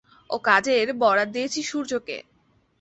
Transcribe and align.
ও 0.29 0.35
কাজের 0.43 0.87
বরাত 1.01 1.29
দিয়েছি 1.29 1.59
সূর্যকে। 1.63 2.17